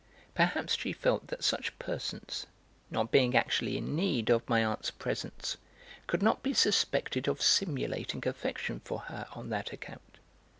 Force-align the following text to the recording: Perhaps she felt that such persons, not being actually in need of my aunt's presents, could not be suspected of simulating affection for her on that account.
Perhaps 0.33 0.75
she 0.77 0.93
felt 0.93 1.27
that 1.27 1.43
such 1.43 1.77
persons, 1.77 2.47
not 2.89 3.11
being 3.11 3.35
actually 3.35 3.77
in 3.77 3.95
need 3.95 4.31
of 4.31 4.49
my 4.49 4.65
aunt's 4.65 4.89
presents, 4.89 5.57
could 6.07 6.23
not 6.23 6.41
be 6.41 6.55
suspected 6.55 7.27
of 7.27 7.39
simulating 7.39 8.27
affection 8.27 8.79
for 8.83 9.01
her 9.01 9.27
on 9.33 9.49
that 9.49 9.71
account. 9.71 10.17